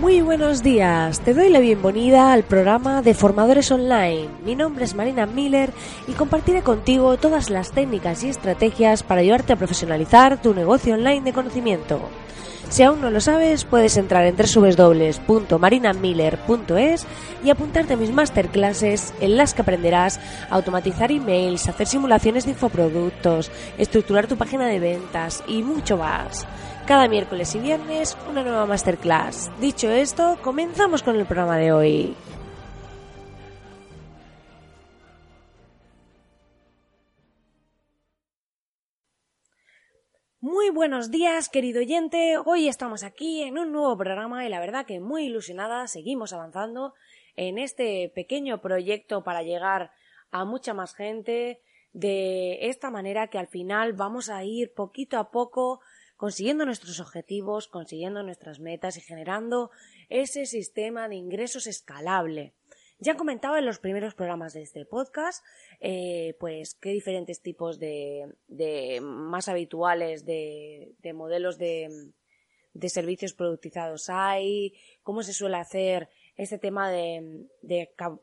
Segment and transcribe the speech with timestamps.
[0.00, 4.28] Muy buenos días, te doy la bienvenida al programa de Formadores Online.
[4.44, 5.72] Mi nombre es Marina Miller
[6.06, 11.22] y compartiré contigo todas las técnicas y estrategias para ayudarte a profesionalizar tu negocio online
[11.22, 12.00] de conocimiento.
[12.68, 17.06] Si aún no lo sabes, puedes entrar en www.marinamiller.es
[17.42, 22.52] y apuntarte a mis masterclasses en las que aprenderás a automatizar emails, hacer simulaciones de
[22.52, 26.46] infoproductos, estructurar tu página de ventas y mucho más.
[26.88, 29.50] Cada miércoles y viernes una nueva masterclass.
[29.60, 32.16] Dicho esto, comenzamos con el programa de hoy.
[40.40, 42.38] Muy buenos días, querido oyente.
[42.42, 46.94] Hoy estamos aquí en un nuevo programa y la verdad que muy ilusionada seguimos avanzando
[47.36, 49.90] en este pequeño proyecto para llegar
[50.30, 51.60] a mucha más gente
[51.92, 55.80] de esta manera que al final vamos a ir poquito a poco
[56.18, 59.70] consiguiendo nuestros objetivos, consiguiendo nuestras metas y generando
[60.10, 62.52] ese sistema de ingresos escalable.
[62.98, 65.44] Ya comentaba en los primeros programas de este podcast,
[65.80, 72.10] eh, pues qué diferentes tipos de, de más habituales de, de modelos de,
[72.74, 74.74] de, servicios productizados hay,
[75.04, 77.46] cómo se suele hacer este tema de,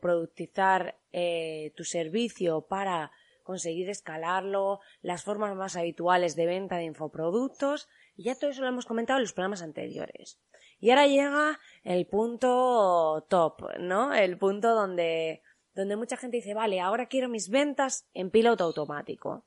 [0.02, 3.10] productizar eh, tu servicio para
[3.46, 8.68] conseguir escalarlo, las formas más habituales de venta de infoproductos, y ya todo eso lo
[8.68, 10.38] hemos comentado en los programas anteriores.
[10.78, 14.12] Y ahora llega el punto top, ¿no?
[14.12, 15.42] El punto donde,
[15.74, 19.46] donde mucha gente dice, vale, ahora quiero mis ventas en piloto automático.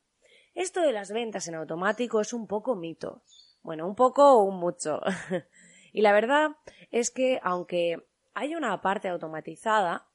[0.55, 3.21] Esto de las ventas en automático es un poco mito.
[3.61, 5.01] Bueno, un poco o un mucho.
[5.93, 6.51] y la verdad
[6.89, 7.97] es que aunque
[8.33, 10.07] hay una parte automatizada,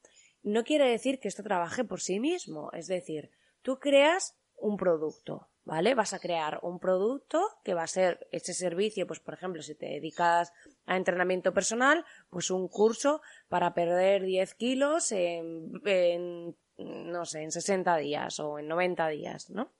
[0.43, 2.71] no quiere decir que esto trabaje por sí mismo.
[2.73, 3.31] Es decir,
[3.65, 5.95] tú creas un producto, ¿vale?
[5.95, 9.73] Vas a crear un producto que va a ser ese servicio, pues por ejemplo, si
[9.73, 10.53] te dedicas
[10.85, 17.97] a entrenamiento personal, pues un curso para perder 10 kilos en, no sé, en 60
[17.97, 19.73] días o en 90 días, ¿no?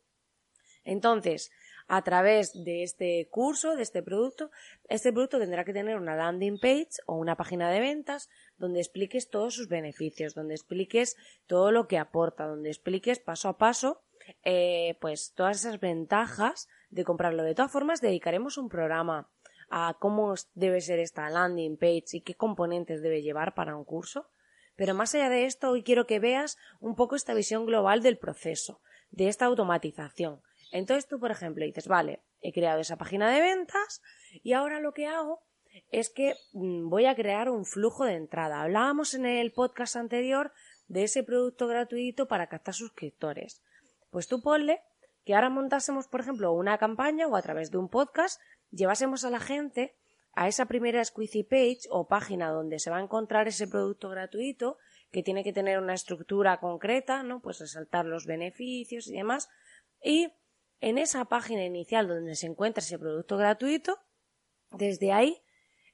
[0.84, 1.52] Entonces,
[1.88, 4.51] a través de este curso, de este producto,
[4.90, 9.29] este producto tendrá que tener una landing page o una página de ventas donde expliques
[9.29, 11.16] todos sus beneficios, donde expliques
[11.46, 14.01] todo lo que aporta, donde expliques paso a paso
[14.44, 17.44] eh, pues todas esas ventajas de comprarlo.
[17.44, 19.29] De todas formas, dedicaremos un programa
[19.69, 24.28] a cómo debe ser esta landing page y qué componentes debe llevar para un curso.
[24.75, 28.17] Pero más allá de esto, hoy quiero que veas un poco esta visión global del
[28.17, 28.81] proceso,
[29.12, 30.41] de esta automatización.
[30.75, 34.01] Entonces tú, por ejemplo, dices, vale, he creado esa página de ventas
[34.43, 35.41] y ahora lo que hago
[35.89, 38.61] es que mm, voy a crear un flujo de entrada.
[38.61, 40.51] Hablábamos en el podcast anterior
[40.89, 43.63] de ese producto gratuito para captar suscriptores.
[44.09, 44.81] Pues tú ponle
[45.23, 49.29] que ahora montásemos, por ejemplo, una campaña o a través de un podcast llevásemos a
[49.29, 49.95] la gente
[50.33, 54.77] a esa primera squeezy page o página donde se va a encontrar ese producto gratuito
[55.13, 57.39] que tiene que tener una estructura concreta, ¿no?
[57.39, 59.47] Pues resaltar los beneficios y demás.
[60.03, 60.33] Y
[60.81, 63.99] en esa página inicial donde se encuentra ese producto gratuito,
[64.71, 65.41] desde ahí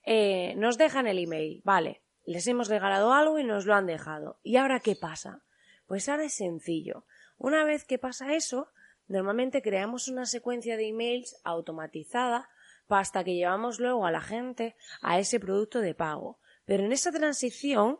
[0.05, 1.61] eh, nos dejan el email.
[1.63, 4.39] Vale, les hemos regalado algo y nos lo han dejado.
[4.43, 5.43] ¿Y ahora qué pasa?
[5.85, 7.05] Pues ahora es sencillo.
[7.37, 8.69] Una vez que pasa eso,
[9.07, 12.49] normalmente creamos una secuencia de emails automatizada
[12.87, 16.39] hasta que llevamos luego a la gente a ese producto de pago.
[16.65, 17.99] Pero en esa transición,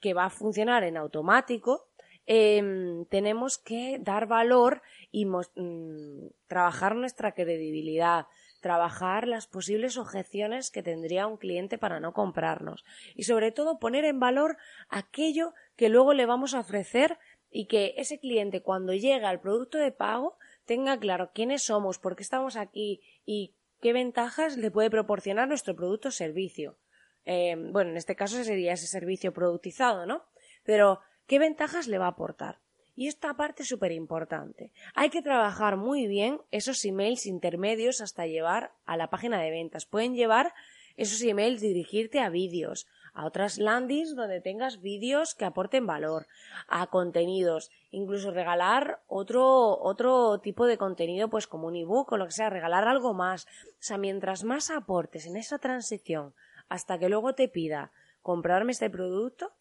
[0.00, 1.87] que va a funcionar en automático,
[2.30, 8.26] Em, tenemos que dar valor y mm, trabajar nuestra credibilidad,
[8.60, 12.84] trabajar las posibles objeciones que tendría un cliente para no comprarnos
[13.14, 14.58] y sobre todo poner en valor
[14.90, 17.18] aquello que luego le vamos a ofrecer
[17.50, 20.36] y que ese cliente cuando llega al producto de pago
[20.66, 25.74] tenga claro quiénes somos, por qué estamos aquí y qué ventajas le puede proporcionar nuestro
[25.74, 26.76] producto o servicio.
[27.24, 30.26] Em, bueno, en este caso sería ese servicio productizado, ¿no?
[30.62, 32.58] Pero ¿Qué ventajas le va a aportar?
[32.96, 34.72] Y esta parte es súper importante.
[34.94, 39.84] Hay que trabajar muy bien esos emails intermedios hasta llevar a la página de ventas.
[39.84, 40.54] Pueden llevar
[40.96, 46.26] esos emails dirigirte a vídeos, a otras landings donde tengas vídeos que aporten valor,
[46.66, 52.24] a contenidos, incluso regalar otro, otro tipo de contenido, pues como un ebook o lo
[52.24, 53.44] que sea, regalar algo más.
[53.44, 56.32] O sea, mientras más aportes en esa transición
[56.70, 57.92] hasta que luego te pida
[58.22, 59.52] comprarme este producto,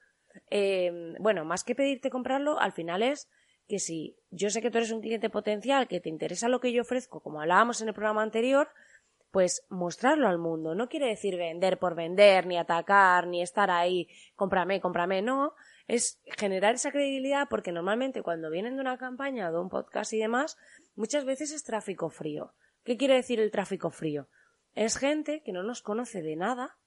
[0.50, 3.30] eh, bueno, más que pedirte comprarlo, al final es
[3.68, 6.72] que si yo sé que tú eres un cliente potencial, que te interesa lo que
[6.72, 8.70] yo ofrezco, como hablábamos en el programa anterior,
[9.32, 10.74] pues mostrarlo al mundo.
[10.74, 15.54] No quiere decir vender por vender, ni atacar, ni estar ahí, cómprame, cómprame, no.
[15.88, 20.20] Es generar esa credibilidad porque normalmente cuando vienen de una campaña de un podcast y
[20.20, 20.58] demás,
[20.96, 22.54] muchas veces es tráfico frío.
[22.84, 24.30] ¿Qué quiere decir el tráfico frío?
[24.76, 26.78] Es gente que no nos conoce de nada,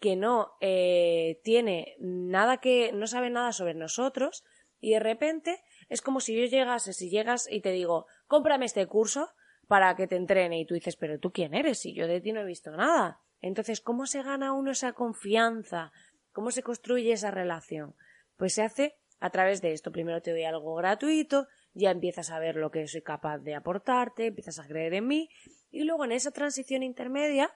[0.00, 4.44] que no eh, tiene nada que, no sabe nada sobre nosotros
[4.80, 8.86] y de repente es como si yo llegase, si llegas y te digo, cómprame este
[8.86, 9.28] curso,
[9.70, 12.32] para que te entrene y tú dices, pero tú quién eres si yo de ti
[12.32, 13.20] no he visto nada.
[13.40, 15.92] Entonces, ¿cómo se gana uno esa confianza?
[16.32, 17.94] ¿Cómo se construye esa relación?
[18.36, 19.92] Pues se hace a través de esto.
[19.92, 24.26] Primero te doy algo gratuito, ya empiezas a ver lo que soy capaz de aportarte,
[24.26, 25.28] empiezas a creer en mí
[25.70, 27.54] y luego en esa transición intermedia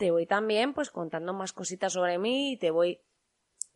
[0.00, 3.02] te voy también pues contando más cositas sobre mí y te voy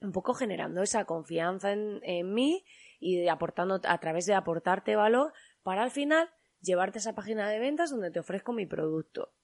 [0.01, 2.65] un poco generando esa confianza en, en mí
[2.99, 6.31] y aportando a través de aportarte valor para al final
[6.63, 9.35] llevarte a esa página de ventas donde te ofrezco mi producto.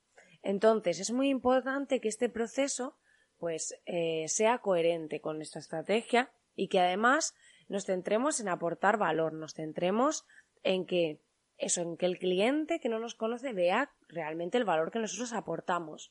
[0.42, 2.96] Entonces, es muy importante que este proceso
[3.36, 7.34] pues eh, sea coherente con nuestra estrategia y que además
[7.68, 10.24] nos centremos en aportar valor, nos centremos
[10.62, 11.20] en que
[11.58, 15.34] eso, en que el cliente que no nos conoce vea realmente el valor que nosotros
[15.34, 16.10] aportamos.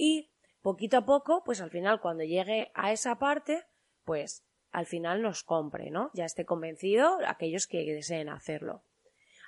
[0.00, 0.30] Y
[0.62, 3.64] poquito a poco, pues al final cuando llegue a esa parte,
[4.04, 6.12] pues al final nos compre, ¿no?
[6.14, 8.84] Ya esté convencido aquellos que deseen hacerlo.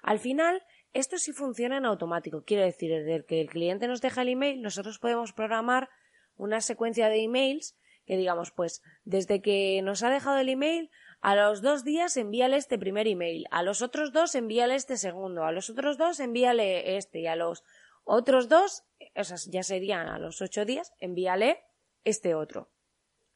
[0.03, 0.61] Al final,
[0.93, 2.43] esto sí funciona en automático.
[2.45, 5.89] Quiere decir, desde que el cliente nos deja el email, nosotros podemos programar
[6.35, 7.77] una secuencia de emails
[8.07, 12.57] que digamos, pues desde que nos ha dejado el email, a los dos días envíale
[12.57, 16.97] este primer email, a los otros dos envíale este segundo, a los otros dos envíale
[16.97, 17.63] este y a los
[18.03, 18.83] otros dos,
[19.15, 21.63] esas ya serían a los ocho días, envíale
[22.05, 22.71] este otro.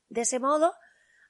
[0.08, 0.74] De ese modo,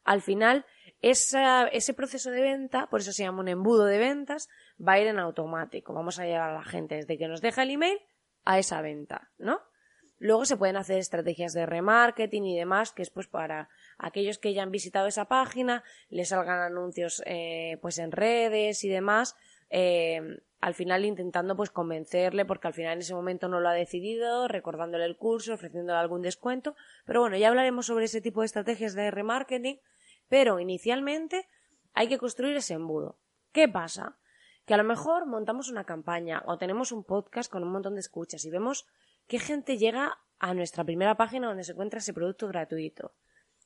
[0.04, 0.66] al final
[1.00, 4.48] ese proceso de venta, por eso se llama un embudo de ventas,
[4.80, 5.92] va a ir en automático.
[5.92, 7.98] Vamos a llevar a la gente desde que nos deja el email
[8.44, 9.60] a esa venta, ¿no?
[10.18, 13.68] Luego se pueden hacer estrategias de remarketing y demás, que es pues para
[13.98, 18.88] aquellos que ya han visitado esa página, les salgan anuncios eh, pues en redes y
[18.88, 19.36] demás,
[19.68, 20.22] eh,
[20.64, 24.48] al final intentando pues convencerle, porque al final en ese momento no lo ha decidido,
[24.48, 26.74] recordándole el curso, ofreciéndole algún descuento,
[27.04, 29.78] pero bueno, ya hablaremos sobre ese tipo de estrategias de remarketing
[30.28, 31.50] pero inicialmente
[31.92, 33.18] hay que construir ese embudo.
[33.52, 34.16] ¿Qué pasa?
[34.64, 38.00] Que a lo mejor montamos una campaña o tenemos un podcast con un montón de
[38.00, 38.86] escuchas y vemos
[39.26, 43.12] qué gente llega a nuestra primera página donde se encuentra ese producto gratuito.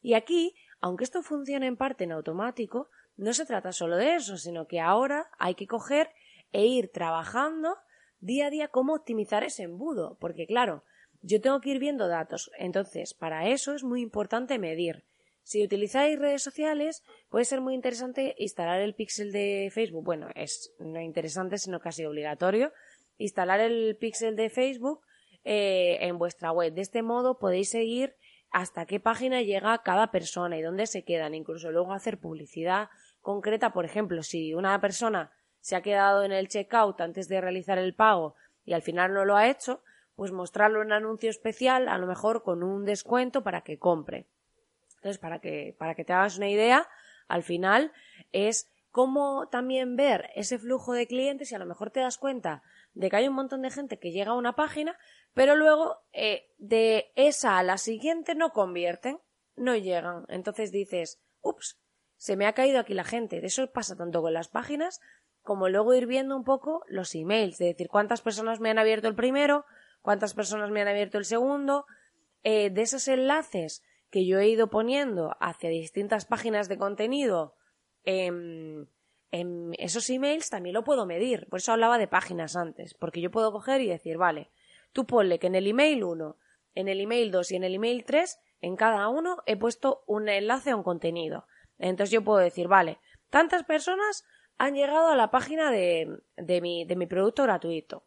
[0.03, 4.37] Y aquí, aunque esto funcione en parte en automático, no se trata solo de eso,
[4.37, 6.11] sino que ahora hay que coger
[6.53, 7.77] e ir trabajando
[8.21, 10.85] día a día cómo optimizar ese embudo, porque claro,
[11.21, 15.05] yo tengo que ir viendo datos, entonces para eso es muy importante medir
[15.49, 20.05] si utilizáis redes sociales, puede ser muy interesante instalar el pixel de Facebook.
[20.05, 22.71] Bueno, es no interesante, sino casi obligatorio.
[23.17, 25.01] Instalar el pixel de Facebook
[25.45, 26.75] eh, en vuestra web.
[26.75, 28.15] De este modo podéis seguir
[28.51, 31.35] hasta qué página llega cada persona y dónde se quedan.
[31.35, 32.91] Incluso luego hacer publicidad
[33.23, 33.73] concreta.
[33.73, 37.95] Por ejemplo, si una persona se ha quedado en el checkout antes de realizar el
[37.95, 38.35] pago
[38.65, 39.83] y al final no lo ha hecho,
[40.15, 44.27] pues mostrarlo en un anuncio especial, a lo mejor con un descuento para que compre.
[44.97, 46.89] Entonces, para que, para que te hagas una idea,
[47.29, 47.93] al final
[48.33, 52.63] es cómo también ver ese flujo de clientes y a lo mejor te das cuenta
[52.95, 54.99] de que hay un montón de gente que llega a una página,
[55.35, 59.21] pero luego eh, de esa a la siguiente no convierten,
[59.55, 60.25] no llegan.
[60.29, 61.79] Entonces dices, ups,
[62.17, 63.41] se me ha caído aquí la gente.
[63.41, 65.01] De eso pasa tanto con las páginas
[65.49, 69.09] como luego ir viendo un poco los emails, de decir cuántas personas me han abierto
[69.09, 69.65] el primero,
[70.03, 71.87] cuántas personas me han abierto el segundo,
[72.43, 77.55] eh, de esos enlaces que yo he ido poniendo hacia distintas páginas de contenido
[78.05, 78.91] en,
[79.79, 81.47] esos emails también lo puedo medir.
[81.49, 84.51] Por eso hablaba de páginas antes, porque yo puedo coger y decir, vale,
[84.93, 86.37] tú ponle que en el email 1,
[86.75, 90.29] en el email 2 y en el email 3, en cada uno he puesto un
[90.29, 91.47] enlace a un contenido.
[91.79, 92.99] Entonces yo puedo decir, vale,
[93.31, 94.27] tantas personas
[94.59, 98.05] han llegado a la página de, de, mi, de mi producto gratuito.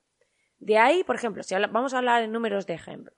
[0.60, 3.13] De ahí, por ejemplo, si vamos a hablar en números de ejemplo,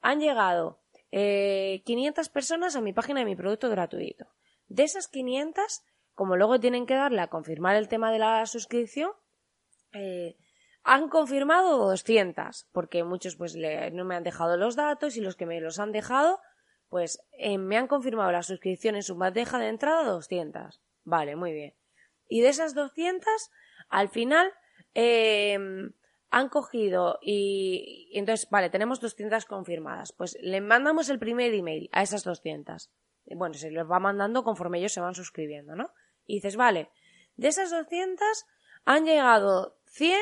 [0.00, 0.80] han llegado
[1.10, 4.26] eh, 500 personas a mi página de mi producto gratuito.
[4.68, 5.82] De esas 500,
[6.14, 9.10] como luego tienen que darle a confirmar el tema de la suscripción,
[9.92, 10.36] eh,
[10.84, 15.46] han confirmado 200, porque muchos pues no me han dejado los datos y los que
[15.46, 16.40] me los han dejado,
[16.88, 20.80] Pues eh, me han confirmado la suscripción en su bandeja de entrada 200.
[21.04, 21.77] Vale, muy bien.
[22.28, 23.50] Y de esas 200,
[23.88, 24.52] al final
[24.94, 25.92] em,
[26.30, 30.12] han cogido y, y, entonces, vale, tenemos 200 confirmadas.
[30.12, 32.90] Pues le mandamos el primer email a esas 200.
[33.36, 35.90] Bueno, se les va mandando conforme ellos se van suscribiendo, ¿no?
[36.26, 36.90] Y dices, vale,
[37.36, 38.46] de esas 200
[38.84, 40.18] han llegado 100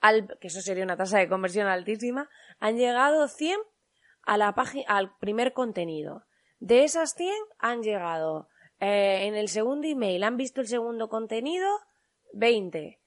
[0.00, 2.28] al, que eso sería una tasa de conversión altísima,
[2.58, 3.58] han llegado 100
[4.22, 4.54] a la
[4.88, 6.26] al primer contenido.
[6.58, 8.48] De esas 100 han llegado
[8.82, 11.68] eh, en el segundo email, han visto el segundo contenido
[12.32, 13.00] 20.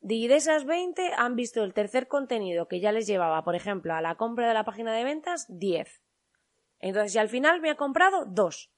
[0.00, 3.94] Y de esas 20 han visto el tercer contenido que ya les llevaba, por ejemplo,
[3.94, 6.02] a la compra de la página de ventas 10.
[6.80, 8.72] Entonces, si al final me ha comprado 2.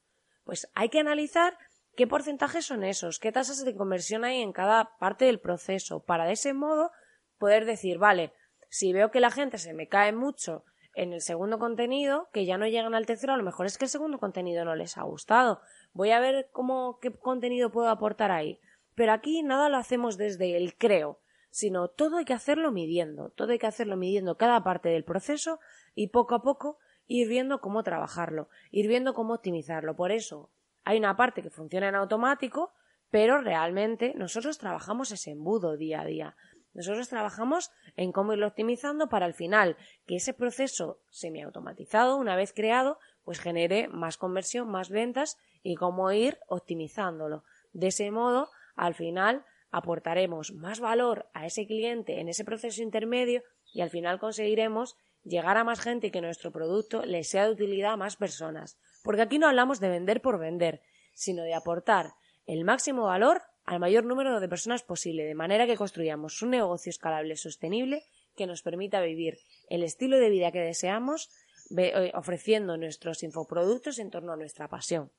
[0.44, 1.56] Pues hay que analizar
[1.96, 6.26] qué porcentajes son esos, qué tasas de conversión hay en cada parte del proceso, para
[6.26, 6.90] de ese modo
[7.38, 8.34] poder decir, vale,
[8.68, 12.58] si veo que la gente se me cae mucho en el segundo contenido, que ya
[12.58, 15.02] no llegan al tercero, a lo mejor es que el segundo contenido no les ha
[15.02, 15.60] gustado.
[15.94, 18.60] Voy a ver cómo, qué contenido puedo aportar ahí.
[18.94, 21.20] Pero aquí nada lo hacemos desde el creo,
[21.50, 25.60] sino todo hay que hacerlo midiendo, todo hay que hacerlo midiendo cada parte del proceso
[25.94, 29.94] y poco a poco ir viendo cómo trabajarlo, ir viendo cómo optimizarlo.
[29.94, 30.50] Por eso
[30.84, 32.72] hay una parte que funciona en automático,
[33.10, 36.36] pero realmente nosotros trabajamos ese embudo día a día.
[36.72, 42.52] Nosotros trabajamos en cómo irlo optimizando para al final que ese proceso semiautomatizado, una vez
[42.52, 47.42] creado, pues genere más conversión, más ventas y cómo ir optimizándolo.
[47.72, 53.42] De ese modo, al final aportaremos más valor a ese cliente en ese proceso intermedio
[53.72, 57.52] y al final conseguiremos llegar a más gente y que nuestro producto le sea de
[57.52, 58.78] utilidad a más personas.
[59.02, 60.82] Porque aquí no hablamos de vender por vender,
[61.14, 62.12] sino de aportar
[62.46, 66.90] el máximo valor al mayor número de personas posible, de manera que construyamos un negocio
[66.90, 68.04] escalable sostenible
[68.36, 71.30] que nos permita vivir el estilo de vida que deseamos
[71.76, 75.10] eh, ofreciendo nuestros infoproductos en torno a nuestra pasión.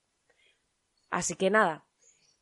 [1.09, 1.85] Así que nada,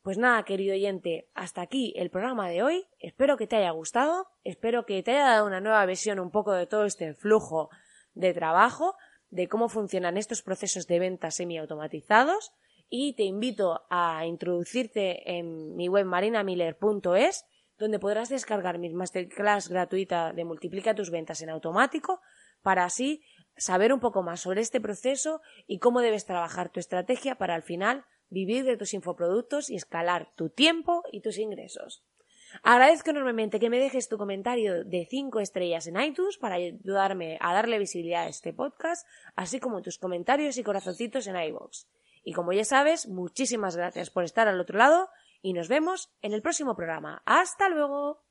[0.02, 2.86] pues nada, querido oyente, hasta aquí el programa de hoy.
[2.98, 6.52] Espero que te haya gustado, espero que te haya dado una nueva visión un poco
[6.52, 7.70] de todo este flujo
[8.12, 8.96] de trabajo,
[9.30, 12.52] de cómo funcionan estos procesos de venta semiautomatizados
[12.88, 17.44] y te invito a introducirte en mi web marinamiller.es
[17.78, 22.20] donde podrás descargar mi masterclass gratuita de Multiplica tus ventas en automático
[22.62, 23.22] para así
[23.56, 27.62] saber un poco más sobre este proceso y cómo debes trabajar tu estrategia para al
[27.62, 32.04] final vivir de tus infoproductos y escalar tu tiempo y tus ingresos.
[32.62, 37.52] Agradezco enormemente que me dejes tu comentario de 5 estrellas en iTunes para ayudarme a
[37.52, 41.86] darle visibilidad a este podcast, así como tus comentarios y corazoncitos en iVoox.
[42.22, 45.08] Y como ya sabes, muchísimas gracias por estar al otro lado
[45.42, 47.22] y nos vemos en el próximo programa.
[47.26, 48.23] ¡Hasta luego!